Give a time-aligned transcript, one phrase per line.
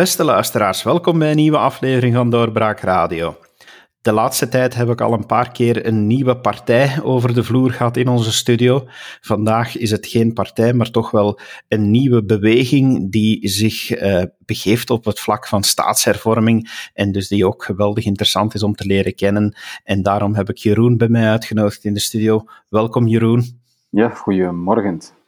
[0.00, 3.36] Beste luisteraars, welkom bij een nieuwe aflevering van Doorbraak Radio.
[4.00, 7.70] De laatste tijd heb ik al een paar keer een nieuwe partij over de vloer
[7.70, 8.84] gehad in onze studio.
[9.20, 14.90] Vandaag is het geen partij, maar toch wel een nieuwe beweging die zich uh, begeeft
[14.90, 19.14] op het vlak van staatshervorming en dus die ook geweldig interessant is om te leren
[19.14, 19.56] kennen.
[19.84, 22.44] En daarom heb ik Jeroen bij mij uitgenodigd in de studio.
[22.68, 23.60] Welkom Jeroen.
[23.90, 25.19] Ja, goedemorgen.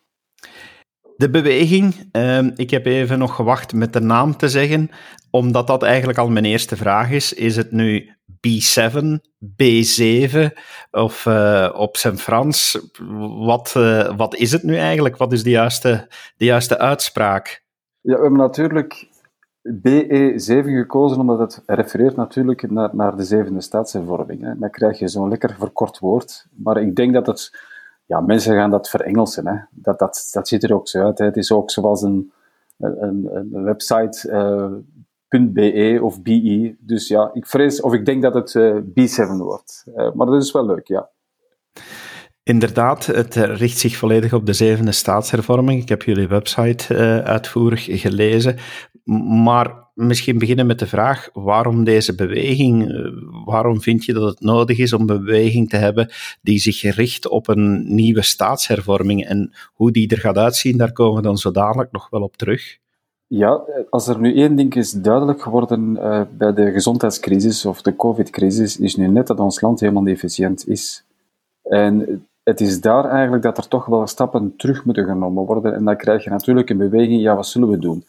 [1.23, 4.91] De beweging, uh, ik heb even nog gewacht met de naam te zeggen,
[5.31, 7.33] omdat dat eigenlijk al mijn eerste vraag is.
[7.33, 9.05] Is het nu B7,
[9.63, 10.47] B7
[10.91, 12.89] of uh, op zijn Frans?
[13.39, 15.17] Wat, uh, wat is het nu eigenlijk?
[15.17, 17.65] Wat is de juiste, de juiste uitspraak?
[18.01, 19.09] Ja, we hebben natuurlijk
[19.69, 24.43] BE7 gekozen omdat het refereert natuurlijk naar, naar de zevende staatshervorming.
[24.43, 24.59] Hè.
[24.59, 26.47] Dan krijg je zo'n lekker verkort woord.
[26.57, 27.71] Maar ik denk dat het
[28.13, 29.47] ja, mensen gaan dat verengelsen.
[29.47, 29.57] Hè.
[29.71, 31.19] Dat, dat, dat ziet er ook zo uit.
[31.19, 32.33] Het is ook zoals een,
[32.79, 34.29] een, een website
[35.29, 36.77] uh, .be of BE.
[36.79, 39.85] Dus ja, ik vrees, of ik denk dat het uh, B7 wordt.
[39.97, 41.11] Uh, maar dat is wel leuk, ja.
[42.43, 45.83] Inderdaad, het richt zich volledig op de zevende staatshervorming.
[45.83, 48.57] Ik heb jullie website uitvoerig gelezen.
[49.45, 52.93] Maar misschien beginnen met de vraag: waarom deze beweging?
[53.45, 56.11] Waarom vind je dat het nodig is om een beweging te hebben
[56.43, 59.25] die zich richt op een nieuwe staatshervorming?
[59.25, 62.37] En hoe die er gaat uitzien, daar komen we dan zo dadelijk nog wel op
[62.37, 62.81] terug.
[63.27, 67.97] Ja, als er nu één ding is duidelijk geworden uh, bij de gezondheidscrisis of de
[67.97, 71.05] COVID-crisis, is nu net dat ons land helemaal niet efficiënt is.
[71.63, 75.75] En het is daar eigenlijk dat er toch wel stappen terug moeten genomen worden.
[75.75, 78.05] En dan krijg je natuurlijk een beweging, ja, wat zullen we doen?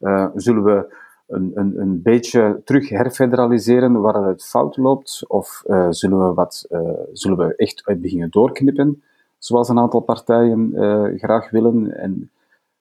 [0.00, 0.98] Uh, zullen we
[1.30, 5.24] een, een, een beetje terug herfederaliseren waar het fout loopt?
[5.28, 6.80] Of uh, zullen, we wat, uh,
[7.12, 9.02] zullen we echt beginnen doorknippen,
[9.38, 10.72] zoals een aantal partijen
[11.18, 11.96] graag willen?
[11.96, 12.30] En,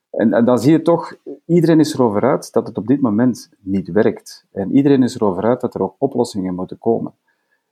[0.10, 1.16] en, en, dan zie je toch,
[1.46, 4.46] iedereen is erover uit dat het op dit moment niet werkt.
[4.52, 7.14] En iedereen is erover uit dat er ook oplossingen moeten komen.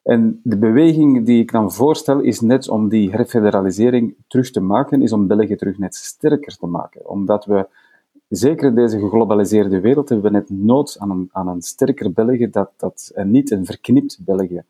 [0.07, 5.01] En de beweging die ik dan voorstel is net om die herfederalisering terug te maken,
[5.01, 7.09] is om België terug net sterker te maken.
[7.09, 7.67] Omdat we,
[8.27, 12.49] zeker in deze geglobaliseerde wereld, hebben we net nood aan een, aan een sterker België
[12.49, 14.63] dat, dat, en niet een verknipt België.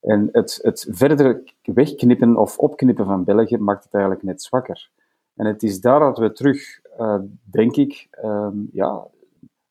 [0.00, 4.90] En het, het verder wegknippen of opknippen van België maakt het eigenlijk net zwakker.
[5.34, 9.06] En het is daar dat we terug, uh, denk ik, uh, ja,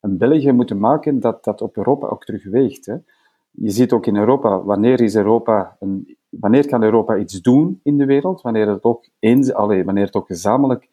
[0.00, 2.86] een België moeten maken dat, dat op Europa ook terug weegt.
[2.86, 2.96] Hè
[3.60, 7.98] je ziet ook in Europa, wanneer, is Europa een, wanneer kan Europa iets doen in
[7.98, 10.88] de wereld, wanneer het ook, eens, allee, wanneer het ook gezamenlijk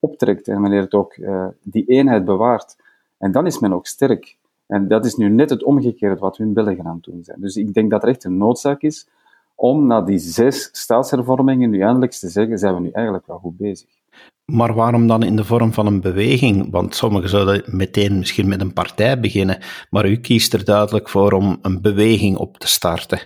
[0.00, 2.76] optrekt en wanneer het ook uh, die eenheid bewaart.
[3.18, 4.38] En dan is men ook sterk.
[4.66, 7.40] En dat is nu net het omgekeerde wat we in België aan doen zijn.
[7.40, 9.08] Dus ik denk dat er echt een noodzaak is
[9.54, 13.56] om na die zes staatshervormingen nu eindelijk te zeggen, zijn we nu eigenlijk wel goed
[13.56, 13.88] bezig.
[14.44, 16.70] Maar waarom dan in de vorm van een beweging?
[16.70, 19.58] Want sommigen zouden meteen misschien met een partij beginnen,
[19.90, 23.20] maar u kiest er duidelijk voor om een beweging op te starten.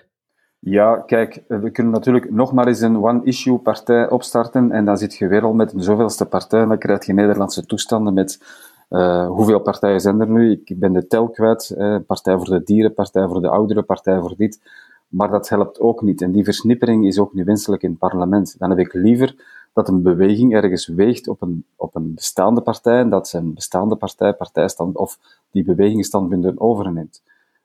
[0.66, 5.14] Ja, kijk, we kunnen natuurlijk nog maar eens een one-issue partij opstarten en dan zit
[5.14, 8.42] je weer al met een zoveelste partij en dan krijg je Nederlandse toestanden met
[8.90, 10.50] uh, hoeveel partijen zijn er nu?
[10.50, 11.74] Ik ben de tel kwijt.
[11.78, 14.60] Uh, partij voor de dieren, partij voor de ouderen, partij voor dit.
[15.08, 16.22] Maar dat helpt ook niet.
[16.22, 18.58] En die versnippering is ook niet wenselijk in het parlement.
[18.58, 19.34] Dan heb ik liever
[19.72, 23.96] dat een beweging ergens weegt op een, op een bestaande partij en dat zijn bestaande
[23.96, 25.18] partij, partijstand of
[25.50, 27.22] die bewegingsstandpunten overneemt.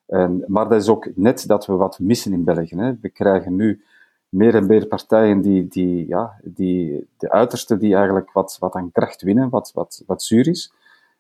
[0.09, 2.75] En, maar dat is ook net dat we wat missen in België.
[2.75, 2.93] Hè.
[3.01, 3.81] We krijgen nu
[4.29, 8.91] meer en meer partijen die, die, ja, die de uiterste die eigenlijk wat, wat aan
[8.91, 10.73] kracht winnen, wat, wat, wat zuur is.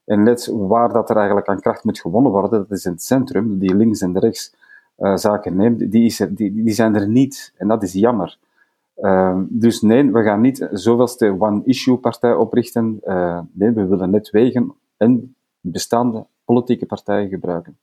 [0.05, 3.03] En net waar dat er eigenlijk aan kracht moet gewonnen worden, dat is in het
[3.03, 4.55] centrum, die links en rechts
[4.97, 7.53] uh, zaken neemt, die, is er, die, die zijn er niet.
[7.57, 8.37] En dat is jammer.
[8.97, 12.99] Uh, dus nee, we gaan niet zoveelste one-issue-partij oprichten.
[13.03, 17.77] Uh, nee, we willen net wegen en bestaande politieke partijen gebruiken.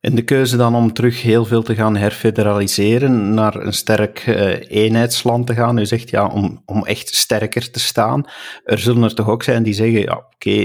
[0.00, 4.70] En de keuze dan om terug heel veel te gaan herfederaliseren, naar een sterk uh,
[4.70, 5.78] eenheidsland te gaan.
[5.78, 8.24] U zegt ja, om, om echt sterker te staan.
[8.64, 10.64] Er zullen er toch ook zijn die zeggen, ja, oké, okay,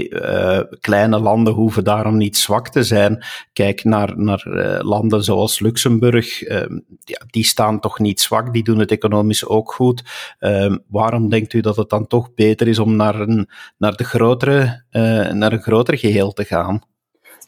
[0.56, 3.24] uh, kleine landen hoeven daarom niet zwak te zijn.
[3.52, 8.64] Kijk naar, naar uh, landen zoals Luxemburg, ehm, ja, die staan toch niet zwak, die
[8.64, 10.02] doen het economisch ook goed.
[10.38, 13.48] Ehm, waarom denkt u dat het dan toch beter is om naar een,
[13.78, 14.84] naar de grotere,
[15.32, 16.93] naar een groter geheel te gaan?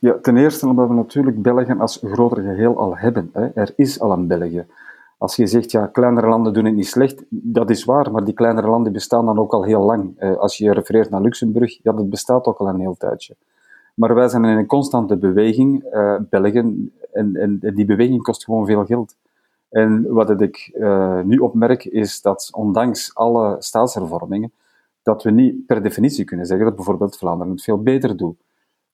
[0.01, 3.31] Ja, ten eerste omdat we natuurlijk België als groter geheel al hebben.
[3.33, 3.47] Hè.
[3.47, 4.67] Er is al een België.
[5.19, 8.35] Als je zegt, ja, kleinere landen doen het niet slecht, dat is waar, maar die
[8.35, 10.15] kleinere landen bestaan dan ook al heel lang.
[10.17, 13.37] Eh, als je refereert naar Luxemburg, ja, dat bestaat ook al een heel tijdje.
[13.95, 18.67] Maar wij zijn in een constante beweging, uh, België, en, en, die beweging kost gewoon
[18.67, 19.17] veel geld.
[19.71, 24.53] En wat ik uh, nu opmerk, is dat ondanks alle staatshervormingen,
[25.03, 28.37] dat we niet per definitie kunnen zeggen dat bijvoorbeeld Vlaanderen het veel beter doet.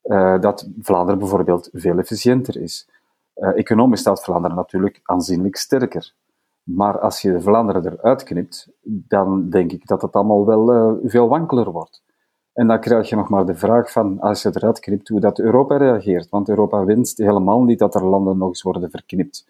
[0.04, 2.88] Uh, dat Vlaanderen bijvoorbeeld veel efficiënter is.
[3.36, 6.14] Uh, economisch staat Vlaanderen natuurlijk aanzienlijk sterker.
[6.62, 11.28] Maar als je Vlaanderen eruit knipt, dan denk ik dat het allemaal wel uh, veel
[11.28, 12.02] wankeler wordt.
[12.52, 15.38] En dan krijg je nog maar de vraag van, als je eruit knipt, hoe dat
[15.38, 16.28] Europa reageert.
[16.28, 19.46] Want Europa wenst helemaal niet dat er landen nog eens worden verknipt.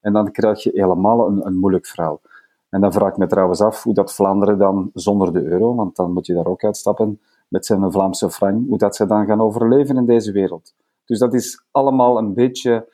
[0.00, 2.20] En dan krijg je helemaal een, een moeilijk verhaal.
[2.68, 5.96] En dan vraag ik me trouwens af hoe dat Vlaanderen dan zonder de euro, want
[5.96, 7.20] dan moet je daar ook uitstappen,
[7.54, 10.74] met zijn Vlaamse frank, hoe dat ze dan gaan overleven in deze wereld.
[11.04, 12.88] Dus dat is allemaal een beetje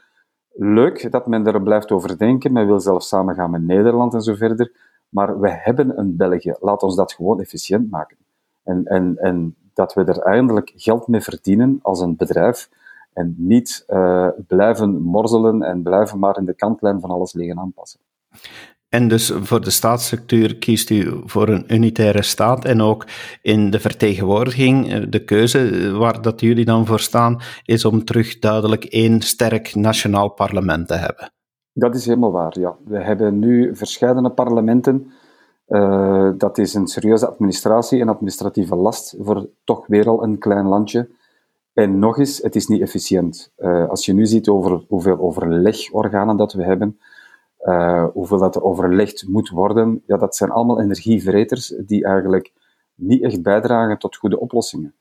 [0.52, 2.52] leuk dat men er blijft over denken.
[2.52, 4.72] Men wil zelfs samengaan met Nederland en zo verder.
[5.08, 6.54] Maar we hebben een België.
[6.60, 8.16] Laat ons dat gewoon efficiënt maken.
[8.62, 12.68] En, en, en dat we er eindelijk geld mee verdienen als een bedrijf.
[13.12, 18.00] En niet uh, blijven morzelen en blijven maar in de kantlijn van alles liggen aanpassen.
[18.90, 23.06] En dus voor de staatsstructuur kiest u voor een unitaire staat en ook
[23.42, 28.38] in de vertegenwoordiging, eh, de keuze waar dat jullie dan voor staan, is om terug
[28.38, 31.32] duidelijk één sterk nationaal parlement te hebben.
[31.72, 32.76] Dat is helemaal waar, ja.
[32.84, 35.12] We hebben nu verschillende parlementen.
[35.69, 40.66] Uh, dat is een serieuze administratie en administratieve last voor toch weer al een klein
[40.66, 41.08] landje.
[41.72, 43.52] En nog eens, het is niet efficiënt.
[43.88, 46.98] Als je nu ziet over hoeveel overlegorganen dat we hebben,
[47.64, 52.52] uh, hoeveel dat er overlegd moet worden, ja, dat zijn allemaal energievreters die eigenlijk
[52.94, 54.94] niet echt bijdragen tot goede oplossingen.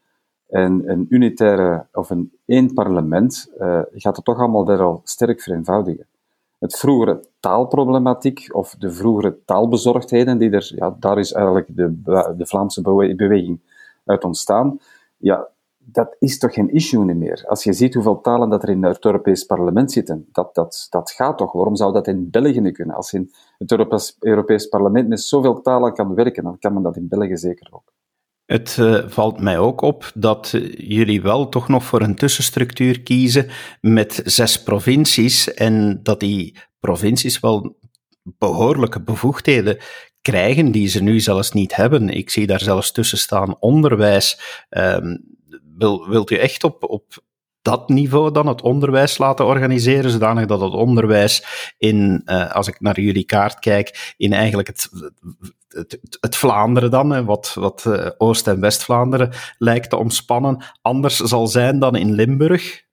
[0.47, 5.41] En een unitaire of een één parlement uh, gaat het toch allemaal wel al sterk
[5.41, 6.06] vereenvoudigen.
[6.59, 12.01] Het vroegere taalproblematiek of de vroegere taalbezorgdheden, die er, ja, daar is eigenlijk de,
[12.38, 12.81] de Vlaamse
[13.15, 13.59] beweging
[14.05, 14.79] uit ontstaan.
[15.17, 15.47] Ja,
[15.85, 17.43] dat is toch geen issue meer.
[17.47, 21.11] Als je ziet hoeveel talen dat er in het Europees parlement zitten, dat, dat, dat
[21.11, 21.51] gaat toch.
[21.51, 22.95] Waarom zou dat in België niet kunnen?
[22.95, 23.71] Als in het
[24.19, 27.93] Europees, parlement met zoveel talen kan werken, dan kan men dat in België zeker ook.
[28.45, 33.01] Het uh, valt mij ook op dat uh, jullie wel toch nog voor een tussenstructuur
[33.01, 33.47] kiezen
[33.81, 37.77] met zes provincies en dat die provincies wel
[38.23, 39.77] behoorlijke bevoegdheden
[40.21, 42.09] krijgen die ze nu zelfs niet hebben.
[42.09, 44.39] Ik zie daar zelfs tussen staan onderwijs.
[44.69, 45.37] Um,
[45.79, 47.03] wil, wilt u echt op, op
[47.61, 51.45] dat niveau dan het onderwijs laten organiseren, zodanig dat het onderwijs
[51.77, 54.89] in, uh, als ik naar jullie kaart kijk, in eigenlijk het,
[55.67, 61.47] het, het Vlaanderen dan, wat, wat uh, Oost- en West-Vlaanderen lijkt te omspannen, anders zal
[61.47, 62.87] zijn dan in Limburg?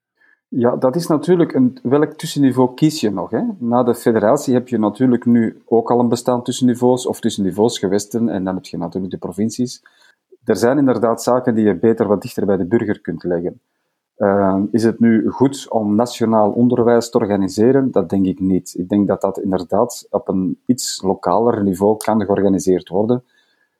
[0.48, 1.78] Ja, dat is natuurlijk een.
[1.82, 3.30] Welk tussenniveau kies je nog?
[3.30, 3.42] Hè?
[3.58, 8.28] Na de federatie heb je natuurlijk nu ook al een bestaan tussenniveaus of tussenniveaus gewesten
[8.28, 9.82] en dan heb je natuurlijk de provincies
[10.46, 13.60] er zijn inderdaad zaken die je beter wat dichter bij de burger kunt leggen.
[14.19, 17.90] Uh, is het nu goed om nationaal onderwijs te organiseren?
[17.90, 18.75] Dat denk ik niet.
[18.78, 23.25] Ik denk dat dat inderdaad op een iets lokaler niveau kan georganiseerd worden.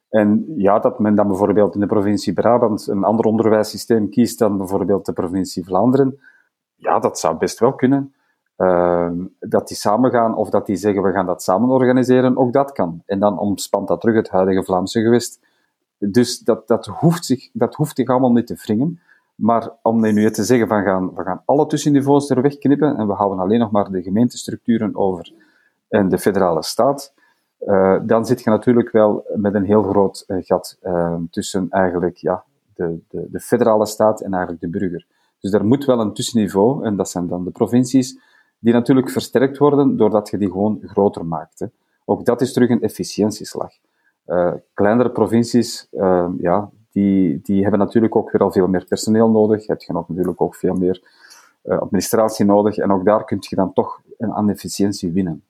[0.09, 4.57] En ja, dat men dan bijvoorbeeld in de provincie Brabant een ander onderwijssysteem kiest dan
[4.57, 6.19] bijvoorbeeld de provincie Vlaanderen,
[6.75, 8.13] ja, dat zou best wel kunnen.
[8.57, 12.71] Uh, dat die samengaan of dat die zeggen we gaan dat samen organiseren, ook dat
[12.71, 13.01] kan.
[13.05, 15.39] En dan omspant dat terug het huidige Vlaamse gewest.
[15.97, 18.99] Dus dat, dat, hoeft zich, dat hoeft zich allemaal niet te wringen.
[19.35, 23.13] Maar om nu te zeggen van gaan, we gaan alle tussenniveaus er wegknippen en we
[23.13, 25.33] houden alleen nog maar de gemeentestructuren over
[25.89, 27.13] en de federale staat,
[27.59, 32.17] uh, dan zit je natuurlijk wel met een heel groot uh, gat uh, tussen eigenlijk
[32.17, 32.43] ja,
[32.75, 35.05] de, de, de, federale staat en eigenlijk de burger.
[35.39, 38.19] Dus er moet wel een tussenniveau, en dat zijn dan de provincies,
[38.59, 41.67] die natuurlijk versterkt worden doordat je die gewoon groter maakt.
[42.05, 43.71] Ook dat is terug een efficiëntieslag.
[44.27, 49.29] Uh, kleinere provincies, uh, ja, die, die hebben natuurlijk ook weer al veel meer personeel
[49.29, 49.59] nodig.
[49.65, 51.01] Je hebt natuurlijk ook veel meer
[51.63, 52.77] uh, administratie nodig.
[52.77, 55.43] En ook daar kun je dan toch aan efficiëntie winnen.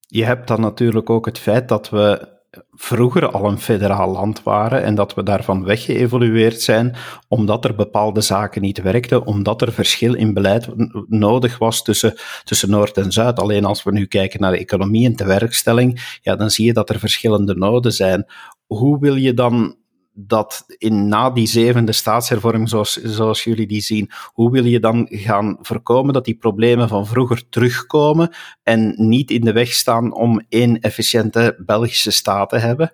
[0.00, 2.28] Je hebt dan natuurlijk ook het feit dat we
[2.72, 6.96] vroeger al een federaal land waren en dat we daarvan weggeëvolueerd zijn
[7.28, 10.68] omdat er bepaalde zaken niet werkten, omdat er verschil in beleid
[11.08, 13.38] nodig was tussen, tussen Noord en Zuid.
[13.38, 16.72] Alleen als we nu kijken naar de economie en de werkstelling, ja, dan zie je
[16.72, 18.26] dat er verschillende noden zijn.
[18.66, 19.76] Hoe wil je dan
[20.12, 25.06] dat in, na die zevende staatshervorming, zoals, zoals jullie die zien, hoe wil je dan
[25.10, 28.30] gaan voorkomen dat die problemen van vroeger terugkomen
[28.62, 32.92] en niet in de weg staan om één efficiënte Belgische staat te hebben?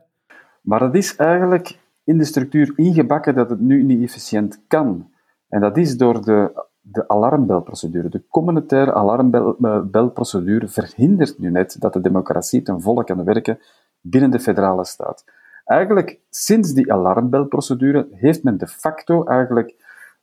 [0.63, 5.11] Maar het is eigenlijk in de structuur ingebakken dat het nu niet efficiënt kan.
[5.49, 8.09] En dat is door de, de alarmbelprocedure.
[8.09, 13.59] De communautaire alarmbelprocedure verhindert nu net dat de democratie ten volle kan werken
[14.01, 15.25] binnen de federale staat.
[15.69, 19.75] Eigenlijk, sinds die alarmbelprocedure, heeft men de facto eigenlijk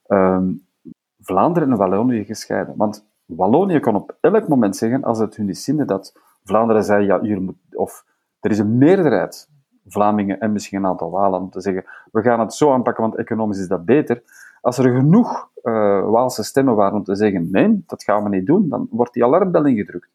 [0.08, 0.68] um,
[1.20, 2.74] Vlaanderen en Wallonië gescheiden.
[2.78, 7.22] Want Wallonië kon op elk moment zeggen, als het hun zinde, dat Vlaanderen zei, ja,
[7.22, 8.06] hier moet, of
[8.40, 9.50] er is een meerderheid
[9.88, 13.16] Vlamingen en misschien een aantal Walen om te zeggen, we gaan het zo aanpakken, want
[13.16, 14.24] economisch is dat beter.
[14.62, 18.46] Als er genoeg uh, Waalse stemmen waren om te zeggen nee, dat gaan we niet
[18.46, 20.10] doen, dan wordt die alarmbel ingedrukt.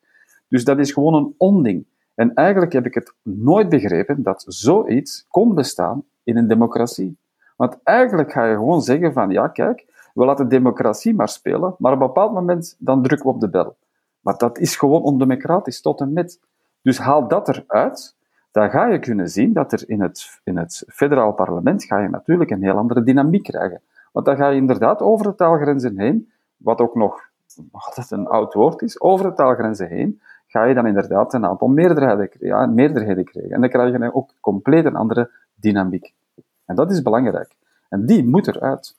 [0.49, 1.87] Dus dat is gewoon een onding.
[2.14, 7.18] En eigenlijk heb ik het nooit begrepen dat zoiets kon bestaan in een democratie.
[7.56, 11.92] Want eigenlijk ga je gewoon zeggen van, ja kijk, we laten democratie maar spelen, maar
[11.92, 13.76] op een bepaald moment dan drukken we op de bel.
[14.20, 16.40] Maar dat is gewoon ondemocratisch tot en met.
[16.82, 18.16] Dus haal dat eruit,
[18.50, 22.08] dan ga je kunnen zien dat er in het, in het federaal parlement ga je
[22.08, 23.80] natuurlijk een heel andere dynamiek krijgen.
[24.12, 27.30] Want dan ga je inderdaad over de taalgrenzen heen, wat ook nog
[27.70, 30.20] altijd een oud woord is, over de taalgrenzen heen,
[30.50, 33.52] ga je dan inderdaad een aantal meerderheden, ja, meerderheden krijgen.
[33.52, 36.12] En dan krijg je ook compleet een andere dynamiek.
[36.64, 37.57] En dat is belangrijk.
[37.88, 38.97] En die moet eruit.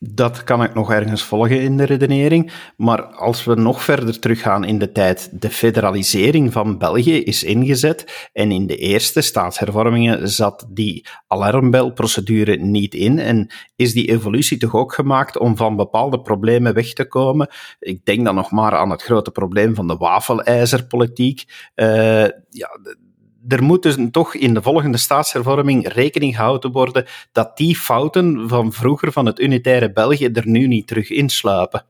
[0.00, 2.52] Dat kan ik nog ergens volgen in de redenering.
[2.76, 8.28] Maar als we nog verder teruggaan in de tijd, de federalisering van België is ingezet.
[8.32, 13.18] En in de eerste staatshervormingen zat die alarmbelprocedure niet in.
[13.18, 17.48] En is die evolutie toch ook gemaakt om van bepaalde problemen weg te komen?
[17.80, 21.44] Ik denk dan nog maar aan het grote probleem van de wafelijzerpolitiek.
[21.74, 22.68] Uh, ja,
[23.48, 28.72] er moet dus toch in de volgende staatshervorming rekening gehouden worden dat die fouten van
[28.72, 31.84] vroeger van het unitaire België er nu niet terug insluipen.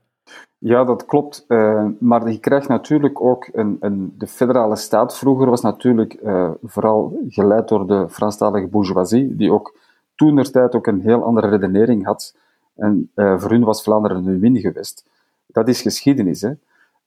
[0.57, 1.45] Ja, dat klopt.
[1.47, 5.17] Uh, maar je krijgt natuurlijk ook een, een, de federale staat.
[5.17, 9.77] Vroeger was natuurlijk uh, vooral geleid door de Franstalige bourgeoisie, die ook
[10.15, 12.35] toen tijd ook een heel andere redenering had.
[12.75, 15.05] En uh, voor hun was Vlaanderen een win geweest.
[15.47, 16.41] Dat is geschiedenis.
[16.41, 16.51] Hè?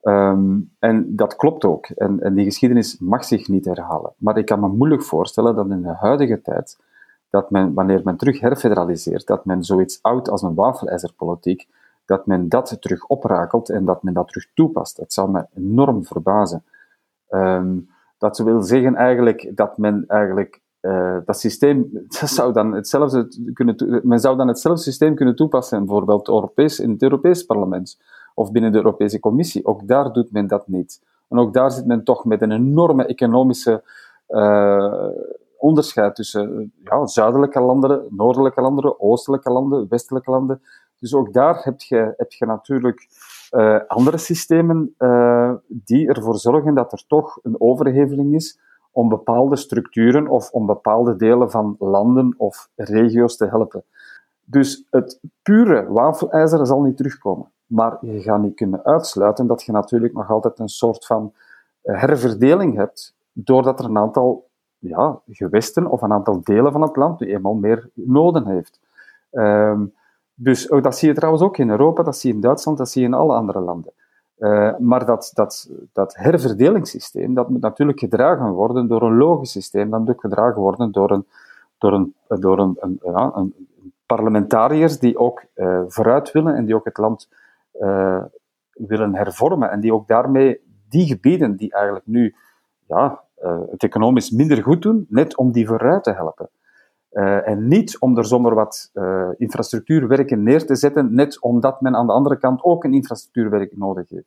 [0.02, 1.86] Um, en dat klopt ook.
[1.86, 4.12] En, en, die geschiedenis mag zich niet herhalen.
[4.16, 6.78] Maar ik kan me moeilijk voorstellen dat in de huidige tijd,
[7.30, 11.68] dat men, wanneer men terug herfederaliseert, dat men zoiets oud als een wafelijzerpolitiek,
[12.04, 14.96] dat men dat terug oprakelt en dat men dat terug toepast.
[14.96, 16.64] Dat zou me enorm verbazen.
[17.30, 24.00] Um, dat wil zeggen eigenlijk dat men eigenlijk uh, dat systeem, zou dan hetzelfde kunnen,
[24.02, 27.98] men zou dan hetzelfde systeem kunnen toepassen, bijvoorbeeld Europees, in het Europees parlement
[28.34, 29.66] of binnen de Europese Commissie.
[29.66, 31.02] Ook daar doet men dat niet.
[31.28, 33.82] En ook daar zit men toch met een enorme economische
[34.28, 35.08] uh,
[35.58, 40.62] onderscheid tussen ja, zuidelijke landen, noordelijke landen, oostelijke landen, westelijke landen.
[40.98, 43.08] Dus ook daar heb je, natuurlijk
[43.50, 44.94] uh, andere systemen
[45.66, 48.60] die ervoor zorgen dat er toch een overheveling is
[48.92, 53.84] om bepaalde structuren of om bepaalde delen van landen of regio's te helpen.
[54.44, 57.50] Dus het pure wafelijzer zal niet terugkomen.
[57.72, 61.32] Maar je gaat niet kunnen uitsluiten dat je natuurlijk nog altijd een soort van
[61.82, 64.48] eh, herverdeling hebt, doordat er een aantal
[64.78, 68.80] ja, gewesten of een aantal delen van het land nu eenmaal meer noden heeft.
[69.30, 69.94] Um,
[70.34, 72.88] dus oh, dat zie je trouwens ook in Europa, dat zie je in Duitsland, dat
[72.88, 73.92] zie je in alle andere landen.
[74.38, 79.90] Uh, maar dat, dat, dat herverdelingssysteem, dat moet natuurlijk gedragen worden door een logisch systeem,
[79.90, 81.26] dat moet gedragen worden door een,
[81.78, 83.54] door een, door een, ja, een
[84.06, 87.28] parlementariërs die ook uh, vooruit willen en die ook het land
[87.80, 88.24] uh,
[88.72, 92.34] willen hervormen en die ook daarmee die gebieden die eigenlijk nu
[92.88, 96.50] ja, uh, het economisch minder goed doen, net om die vooruit te helpen.
[97.12, 98.90] Uh, en niet om er zomaar wat
[99.36, 104.08] infrastructuurwerken neer te zetten, net omdat men aan de andere kant ook een infrastructuurwerk nodig
[104.08, 104.26] heeft.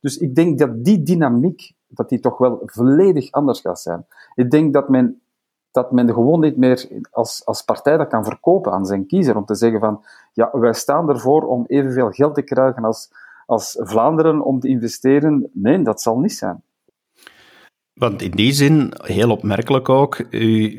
[0.00, 4.06] Dus ik denk dat die dynamiek, dat die toch wel volledig anders gaat zijn.
[4.34, 5.22] Ik denk dat men
[5.74, 9.36] dat men gewoon niet meer als, als partij dat kan verkopen aan zijn kiezer.
[9.36, 13.10] Om te zeggen van, ja, wij staan ervoor om evenveel geld te krijgen als,
[13.46, 15.50] als Vlaanderen om te investeren.
[15.52, 16.62] Nee, dat zal niet zijn.
[17.94, 20.70] Want in die zin, heel opmerkelijk ook, uw,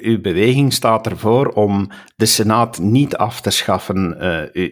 [0.00, 4.16] uw beweging staat ervoor om de Senaat niet af te schaffen.
[4.20, 4.68] Uh,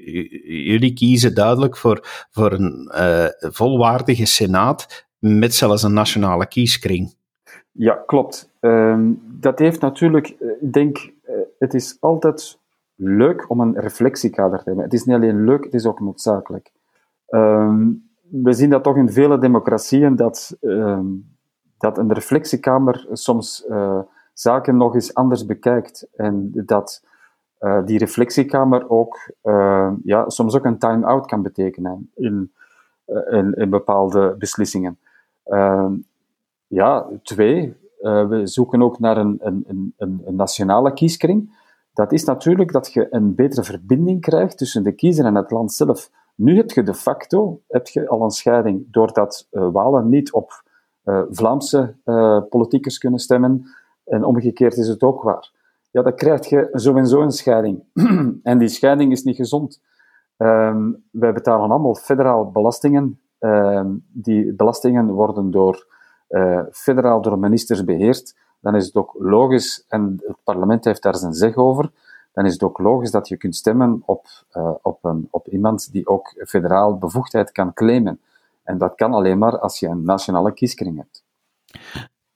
[0.66, 7.14] jullie kiezen duidelijk voor, voor een uh, volwaardige Senaat met zelfs een nationale kieskring.
[7.72, 8.50] Ja, klopt.
[8.60, 12.58] Um, dat heeft natuurlijk, eh, ik denk, uh, het is altijd
[12.94, 14.84] leuk om een reflectiekader te hebben.
[14.84, 16.72] Het is niet alleen leuk, het is ook noodzakelijk.
[17.28, 21.36] Um, we zien dat toch in vele democratieën, dat, um,
[21.78, 23.98] dat een reflectiekamer soms uh,
[24.32, 26.08] zaken nog eens anders bekijkt.
[26.16, 27.04] En dat
[27.84, 29.30] die reflectiekamer ook,
[30.04, 32.52] ja, soms ook een time-out kan betekenen in,
[33.30, 34.98] in, in bepaalde beslissingen.
[36.66, 41.64] Ja, twee, uh, we zoeken ook naar een, een, een, een, nationale kieskring.
[41.92, 45.72] Dat is natuurlijk dat je een betere verbinding krijgt tussen de kiezer en het land
[45.72, 46.10] zelf.
[46.34, 50.62] Nu heb je de facto heb je al een scheiding, doordat uh, Walen niet op
[51.04, 51.94] uh, Vlaamse
[52.50, 53.66] politiekers kunnen stemmen.
[54.04, 55.50] En omgekeerd is het ook waar.
[55.90, 57.82] Ja, dan krijg je zo een scheiding.
[58.42, 59.80] en die scheiding is niet gezond.
[60.38, 63.20] Um, wij betalen allemaal federaal belastingen.
[63.38, 65.86] Um, die belastingen worden door
[66.28, 71.16] uh, federaal door ministers beheerd, dan is het ook logisch, en het parlement heeft daar
[71.16, 71.90] zijn zeg over,
[72.32, 75.92] dan is het ook logisch dat je kunt stemmen op, uh, op, een, op iemand
[75.92, 78.20] die ook federaal bevoegdheid kan claimen.
[78.62, 81.24] En dat kan alleen maar als je een nationale kieskring hebt.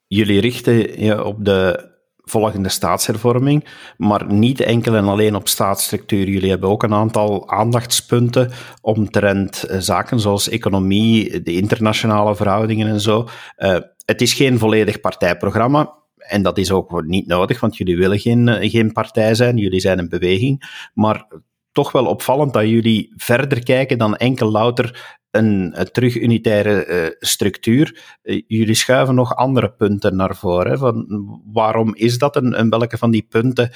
[0.06, 1.89] Jullie richten je op de
[2.30, 3.64] volgende staatshervorming,
[3.96, 6.28] maar niet enkel en alleen op staatsstructuur.
[6.28, 13.00] Jullie hebben ook een aantal aandachtspunten omtrent eh, zaken zoals economie, de internationale verhoudingen en
[13.00, 13.28] zo.
[13.58, 15.98] Uh, het is geen volledig partijprogramma.
[16.16, 19.80] En dat is ook niet nodig, want jullie willen geen, eh, geen partij zijn, jullie
[19.80, 20.88] zijn een beweging.
[20.94, 21.26] Maar
[21.72, 28.18] toch wel opvallend dat jullie verder kijken dan enkel louter een, een terug-unitaire uh, structuur.
[28.22, 30.78] Uh, jullie schuiven nog andere punten naar voren.
[30.78, 31.06] Van
[31.52, 33.70] waarom is dat en, welke van die punten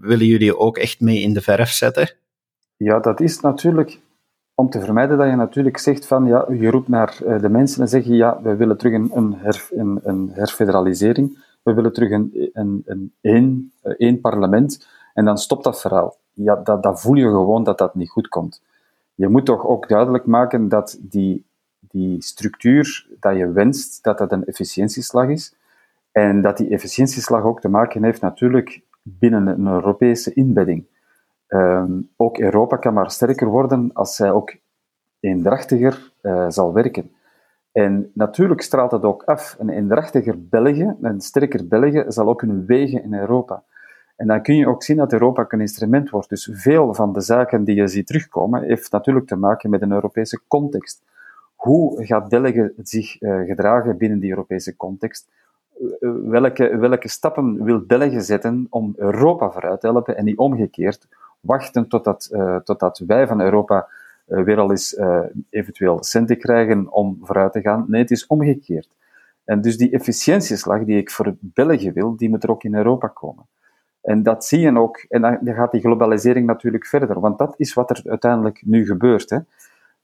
[0.00, 2.10] willen jullie ook echt mee in de verf zetten?
[2.76, 4.00] Ja, dat is natuurlijk
[4.54, 7.88] om te vermijden dat je natuurlijk zegt van, ja, je roept naar de mensen en
[7.88, 12.82] zeg je, ja, we willen terug een, een, een, herfederalisering, we willen terug een, een,
[12.86, 16.16] een, een, één parlement, en dan stopt dat verhaal.
[16.32, 18.60] Ja, dat, dat voel je gewoon dat dat niet goed komt
[19.18, 21.46] je moet toch ook duidelijk maken dat die,
[21.80, 25.56] die structuur dat je wenst, dat dat een efficiëntieslag is.
[26.12, 30.86] En dat die efficiëntieslag ook te maken heeft natuurlijk binnen een Europese inbedding.
[31.48, 34.56] Um, ook Europa kan maar sterker worden als zij ook
[35.20, 37.10] eendrachtiger uh, zal werken.
[37.72, 39.56] En natuurlijk straalt het ook af.
[39.58, 43.62] Een eendrachtiger België, een sterker België, zal ook kunnen wegen in Europa.
[44.18, 46.28] En dan kun je ook zien dat Europa een instrument wordt.
[46.28, 49.92] Dus veel van de zaken die je ziet terugkomen, heeft natuurlijk te maken met een
[49.92, 51.02] Europese context.
[51.54, 55.28] Hoe gaat België zich uh, gedragen binnen die Europese context?
[55.80, 61.08] Uh, welke, welke stappen wil België zetten om Europa vooruit te helpen en niet omgekeerd
[61.40, 62.30] wachten totdat,
[62.64, 63.88] totdat wij van Europa
[64.24, 65.00] weer al eens
[65.50, 67.84] eventueel centen krijgen om vooruit te gaan?
[67.88, 68.88] Nee, het is omgekeerd.
[69.44, 73.06] En dus die efficiëntieslag die ik voor België wil, die moet er ook in Europa
[73.06, 73.46] komen.
[74.08, 77.74] En dat zie je ook, en dan gaat die globalisering natuurlijk verder, want dat is
[77.74, 79.30] wat er uiteindelijk nu gebeurt.
[79.30, 79.38] Hè.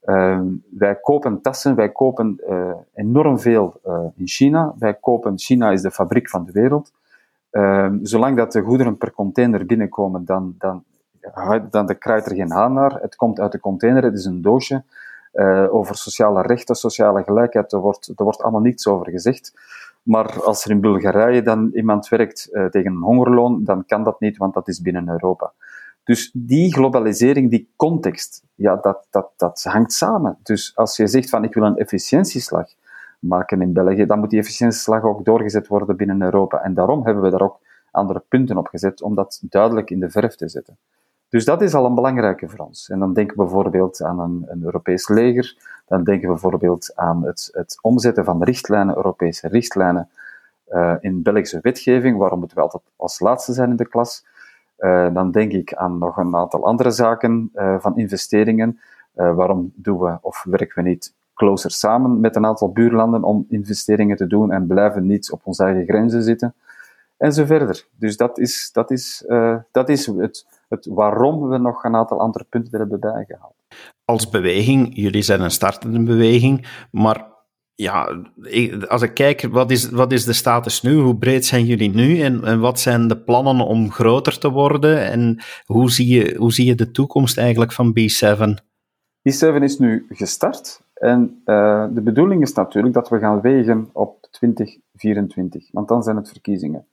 [0.05, 4.73] Uh, wij kopen tassen, wij kopen uh, enorm veel uh, in China.
[4.79, 6.93] Wij kopen, China is de fabriek van de wereld.
[7.51, 10.83] Ehm, zolang dat de goederen per container binnenkomen, dan, dan,
[11.69, 13.01] dan de kruid er geen haan naar.
[13.01, 14.83] Het komt uit de container, het is een doosje.
[15.35, 19.53] Eh, over sociale rechten, sociale gelijkheid, er wordt, er wordt allemaal niets over gezegd.
[20.05, 24.19] Maar als er in Bulgarije dan iemand werkt uh, tegen een hongerloon, dan kan dat
[24.19, 25.53] niet, want dat is binnen Europa.
[26.03, 30.37] Dus die globalisering, die context, ja, dat, dat, dat hangt samen.
[30.43, 32.67] Dus als je zegt van ik wil een efficiëntieslag
[33.19, 36.63] maken in België, dan moet die efficiëntieslag ook doorgezet worden binnen Europa.
[36.63, 37.59] En daarom hebben we daar ook
[37.91, 40.77] andere punten op gezet, om dat duidelijk in de verf te zetten.
[41.29, 42.89] Dus dat is al een belangrijke voor ons.
[42.89, 45.57] En dan denken we bijvoorbeeld aan een, een Europees leger,
[45.87, 50.09] dan denken we bijvoorbeeld aan het, het omzetten van richtlijnen, Europese richtlijnen,
[50.69, 52.17] uh, in Belgische wetgeving.
[52.17, 54.25] Waarom moeten we altijd als laatste zijn in de klas?
[54.79, 58.79] Uh, dan denk ik aan nog een aantal andere zaken uh, van investeringen.
[59.13, 64.17] waarom doen we of werken we niet closer samen met een aantal buurlanden om investeringen
[64.17, 66.53] te doen en blijven niet op onze eigen grenzen zitten?
[67.17, 67.87] En zo verder.
[67.97, 69.25] Dus dat is, dat is,
[69.71, 73.55] dat is het, het waarom we nog een aantal andere punten er hebben bijgehaald.
[74.05, 77.33] Als beweging, jullie zijn een startende beweging, maar
[77.75, 78.23] ja,
[78.87, 80.95] als ik kijk, wat is, wat is de status nu?
[80.99, 82.21] Hoe breed zijn jullie nu?
[82.21, 85.05] En, en wat zijn de plannen om groter te worden?
[85.05, 88.63] En hoe zie je, hoe zie je de toekomst eigenlijk van B7?
[89.29, 90.81] B7 is nu gestart.
[90.93, 96.15] En uh, de bedoeling is natuurlijk dat we gaan wegen op 2024, want dan zijn
[96.15, 96.87] het verkiezingen.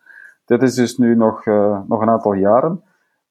[0.44, 2.82] Dat is dus nu nog, uh, nog een aantal jaren.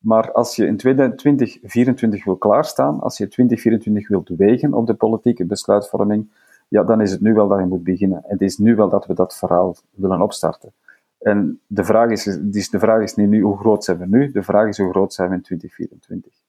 [0.01, 5.45] Maar als je in 2024 wil klaarstaan, als je 2024 wilt wegen op de politieke
[5.45, 6.29] besluitvorming,
[6.67, 8.23] ja, dan is het nu wel dat je moet beginnen.
[8.27, 10.73] Het is nu wel dat we dat verhaal willen opstarten.
[11.19, 12.23] En de vraag is,
[12.69, 15.13] de vraag is niet nu hoe groot zijn we nu, de vraag is hoe groot
[15.13, 16.40] zijn we in 2024.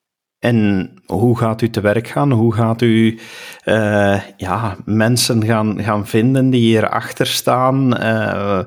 [0.43, 2.33] En hoe gaat u te werk gaan?
[2.33, 3.19] Hoe gaat u
[3.65, 8.03] uh, ja, mensen gaan, gaan vinden die hierachter staan?
[8.03, 8.63] Uh,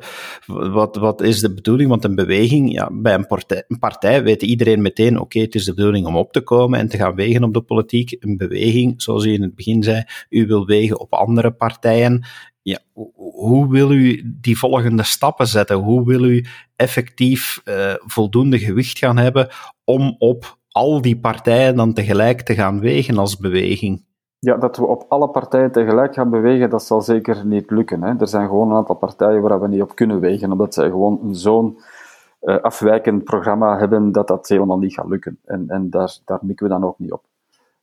[0.46, 1.90] wat, wat is de bedoeling?
[1.90, 5.66] Want een beweging, ja, bij een partij, een partij weet iedereen meteen, oké, het is
[5.66, 8.16] de bedoeling om op te komen en te gaan wegen op de politiek.
[8.20, 12.26] Een beweging, zoals u in het begin zei, u wil wegen op andere partijen.
[12.62, 12.80] Ja,
[13.14, 15.78] hoe wil u die volgende stappen zetten?
[15.78, 19.50] Hoe wil u effectief uh, voldoende gewicht gaan hebben
[19.84, 24.04] om op al die partijen dan tegelijk te gaan wegen als beweging?
[24.40, 28.04] Ja, dat we op alle partijen tegelijk gaan bewegen, dat zal zeker niet lukken.
[28.04, 28.14] Hè.
[28.20, 31.20] Er zijn gewoon een aantal partijen waar we niet op kunnen wegen, omdat zij gewoon
[31.32, 31.78] zo'n
[32.42, 35.40] uh, afwijkend programma hebben dat dat helemaal niet gaat lukken.
[35.46, 37.24] En, en daar, daar mikken we dan ook niet op.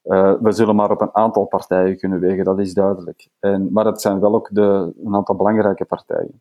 [0.05, 3.29] Uh, we zullen maar op een aantal partijen kunnen wegen, dat is duidelijk.
[3.41, 6.41] En, maar het zijn wel ook de, een aantal belangrijke partijen.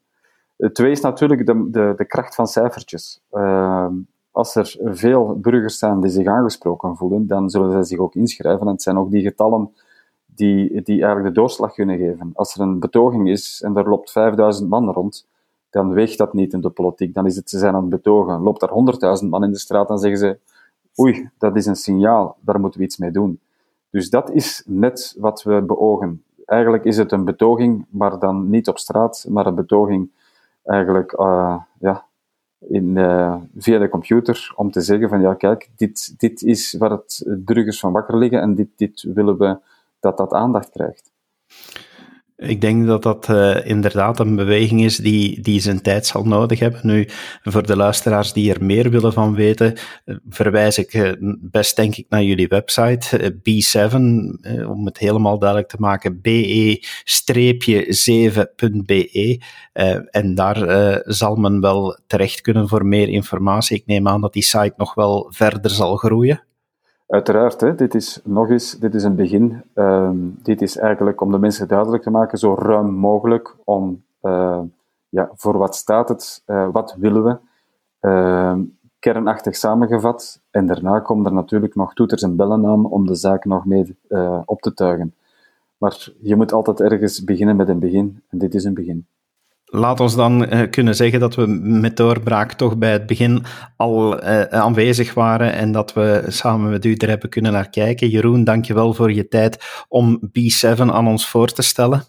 [0.74, 3.22] Twee is natuurlijk de, de, de kracht van cijfertjes.
[3.32, 3.88] Uh,
[4.32, 8.68] als er veel burgers zijn die zich aangesproken voelen, dan zullen zij zich ook inschrijven.
[8.68, 9.74] En het zijn ook die getallen
[10.26, 12.32] die, die eigenlijk de doorslag kunnen geven.
[12.34, 15.28] Als er een betoging is en er loopt 5000 man rond,
[15.70, 17.14] dan weegt dat niet in de politiek.
[17.14, 18.42] Dan is het, ze zijn aan het betogen.
[18.42, 18.70] Loopt er
[19.24, 20.40] 100.000 man in de straat, dan zeggen ze,
[21.00, 23.40] oei, dat is een signaal, daar moeten we iets mee doen.
[23.90, 26.24] Dus dat is net wat we beogen.
[26.46, 30.10] Eigenlijk is het een betoging, maar dan niet op straat, maar een betoging
[30.64, 32.06] eigenlijk uh, ja,
[32.68, 36.92] in, uh, via de computer om te zeggen van ja, kijk, dit, dit is waar
[36.92, 39.58] het burgers van wakker liggen en dit, dit willen we
[40.00, 41.12] dat dat aandacht krijgt.
[42.42, 46.60] Ik denk dat dat uh, inderdaad een beweging is die, die zijn tijd zal nodig
[46.60, 46.80] hebben.
[46.84, 47.08] Nu,
[47.44, 49.74] voor de luisteraars die er meer willen van weten,
[50.06, 53.96] uh, verwijs ik uh, best denk ik naar jullie website, B7,
[54.68, 56.80] om het helemaal duidelijk te maken, be-7.be.
[60.12, 63.78] en daar zal men wel terecht kunnen voor meer informatie.
[63.78, 66.44] Ik neem aan dat die site nog wel verder zal groeien.
[67.12, 69.64] Uiteraard, hè, dit is nog eens, dit is een begin.
[69.76, 70.10] Uh,
[70.44, 74.60] dit is eigenlijk om de mensen duidelijk te maken, zo ruim mogelijk, om uh,
[75.10, 77.38] ja, voor wat staat het, uh, wat willen we,
[78.00, 78.62] ehm,
[79.00, 80.42] kernachtig samengevat.
[80.52, 83.98] En daarna komen er natuurlijk nog toeters en bellen aan om de zaak nog mee
[84.08, 85.16] eh, op te tuigen.
[85.78, 89.06] Maar je moet altijd ergens beginnen met een begin, en dit is een begin.
[89.74, 93.44] Laat ons dan uh, kunnen zeggen dat we met doorbraak toch bij het begin
[93.78, 98.10] al uh, aanwezig waren en dat we samen met u er hebben kunnen naar kijken.
[98.10, 102.04] Jeroen, dank je wel voor je tijd om B7 aan ons voor te stellen.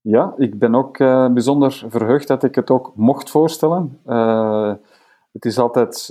[0.00, 3.98] Ja, ik ben ook uh, bijzonder verheugd dat ik het ook mocht voorstellen.
[5.32, 6.10] het is altijd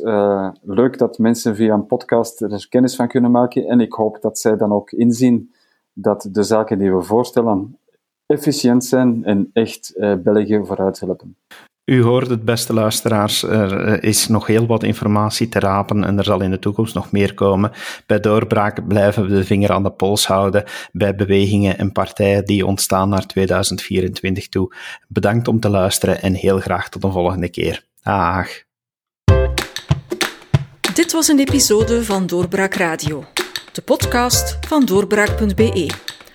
[0.62, 4.40] leuk dat mensen via een podcast er kennis van kunnen maken en ik hoop dat
[4.40, 5.54] zij dan ook inzien
[5.94, 7.78] dat de zaken die we voorstellen
[8.32, 11.36] efficiënt zijn en echt uh, België vooruit helpen.
[11.86, 13.44] U hoort het, beste luisteraars.
[13.44, 16.94] Er eh, is nog heel wat informatie te rapen en er zal in de toekomst
[16.94, 17.72] nog meer komen.
[18.06, 22.66] Bij doorbraak blijven we de vinger aan de pols houden bij bewegingen en partijen die
[22.66, 24.74] ontstaan naar 2024 toe.
[25.08, 27.86] Bedankt om te luisteren en heel graag tot een volgende keer.
[28.04, 28.48] Dag.
[30.94, 33.24] Dit was een episode van Doorbraak Radio,
[33.72, 36.11] de podcast van doorbraak.be.